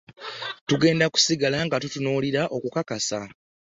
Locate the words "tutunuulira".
1.83-2.41